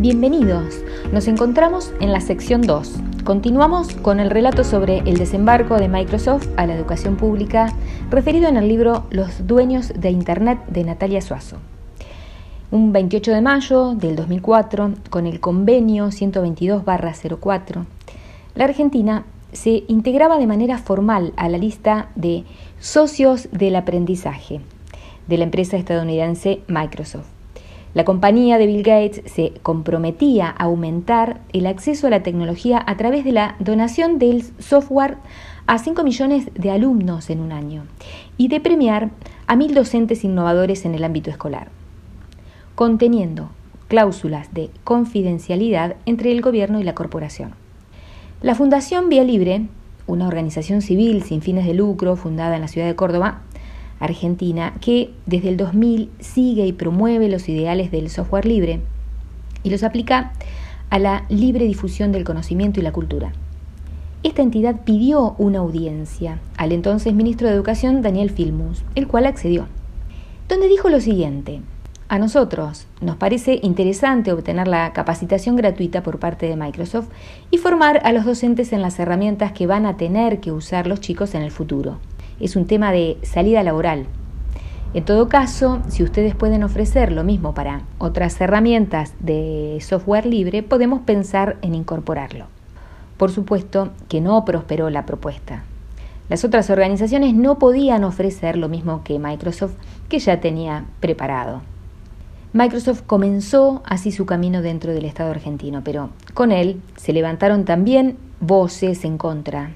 [0.00, 0.80] Bienvenidos.
[1.12, 3.00] Nos encontramos en la sección 2.
[3.24, 7.72] Continuamos con el relato sobre el desembarco de Microsoft a la educación pública,
[8.08, 11.56] referido en el libro Los dueños de Internet de Natalia Suazo.
[12.70, 17.84] Un 28 de mayo del 2004, con el convenio 122-04,
[18.54, 22.44] la Argentina se integraba de manera formal a la lista de
[22.78, 24.60] socios del aprendizaje
[25.26, 27.37] de la empresa estadounidense Microsoft.
[27.94, 32.96] La compañía de Bill Gates se comprometía a aumentar el acceso a la tecnología a
[32.96, 35.16] través de la donación del software
[35.66, 37.84] a 5 millones de alumnos en un año
[38.36, 39.10] y de premiar
[39.46, 41.68] a mil docentes innovadores en el ámbito escolar,
[42.74, 43.50] conteniendo
[43.88, 47.54] cláusulas de confidencialidad entre el gobierno y la corporación.
[48.42, 49.66] La Fundación Vía Libre,
[50.06, 53.40] una organización civil sin fines de lucro fundada en la ciudad de Córdoba,
[54.00, 58.80] Argentina, que desde el 2000 sigue y promueve los ideales del software libre
[59.62, 60.32] y los aplica
[60.90, 63.32] a la libre difusión del conocimiento y la cultura.
[64.22, 69.66] Esta entidad pidió una audiencia al entonces ministro de Educación Daniel Filmus, el cual accedió,
[70.48, 71.60] donde dijo lo siguiente,
[72.08, 77.08] a nosotros nos parece interesante obtener la capacitación gratuita por parte de Microsoft
[77.50, 81.00] y formar a los docentes en las herramientas que van a tener que usar los
[81.00, 81.98] chicos en el futuro
[82.40, 84.06] es un tema de salida laboral.
[84.94, 90.62] En todo caso, si ustedes pueden ofrecer lo mismo para otras herramientas de software libre,
[90.62, 92.46] podemos pensar en incorporarlo.
[93.18, 95.64] Por supuesto que no prosperó la propuesta.
[96.28, 99.74] Las otras organizaciones no podían ofrecer lo mismo que Microsoft,
[100.08, 101.62] que ya tenía preparado.
[102.54, 108.16] Microsoft comenzó así su camino dentro del Estado argentino, pero con él se levantaron también
[108.40, 109.70] voces en contra,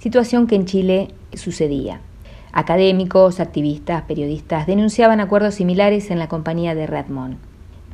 [0.00, 2.00] situación que en Chile sucedía.
[2.58, 7.36] Académicos, activistas, periodistas denunciaban acuerdos similares en la compañía de Redmond.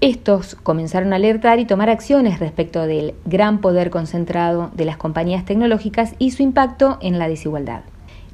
[0.00, 5.44] Estos comenzaron a alertar y tomar acciones respecto del gran poder concentrado de las compañías
[5.44, 7.82] tecnológicas y su impacto en la desigualdad.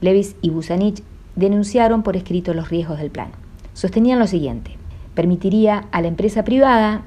[0.03, 1.03] Levis y Busanich
[1.35, 3.29] denunciaron por escrito los riesgos del plan.
[3.73, 4.73] Sostenían lo siguiente,
[5.15, 7.05] permitiría a la empresa privada,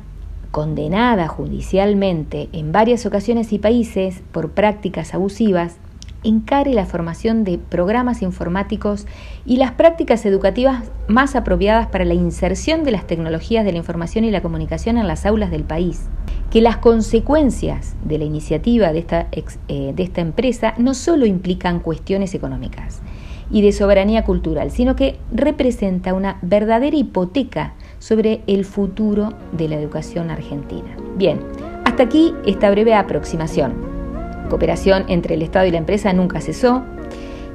[0.50, 5.78] condenada judicialmente en varias ocasiones y países por prácticas abusivas,
[6.24, 9.08] encare la formación de programas informáticos
[9.46, 14.26] y las prácticas educativas más apropiadas para la inserción de las tecnologías de la información
[14.26, 16.08] y la comunicación en las aulas del país.
[16.50, 19.28] Que las consecuencias de la iniciativa de esta,
[19.68, 23.02] eh, de esta empresa no solo implican cuestiones económicas
[23.50, 29.76] y de soberanía cultural, sino que representa una verdadera hipoteca sobre el futuro de la
[29.76, 30.96] educación argentina.
[31.18, 31.40] Bien,
[31.84, 33.91] hasta aquí esta breve aproximación
[34.52, 36.84] cooperación entre el Estado y la empresa nunca cesó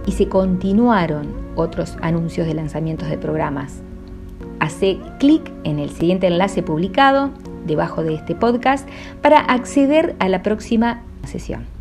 [0.07, 3.83] y se continuaron otros anuncios de lanzamientos de programas.
[4.61, 7.31] Hace clic en el siguiente enlace publicado
[7.67, 8.89] debajo de este podcast
[9.21, 11.76] para acceder a la próxima sesión.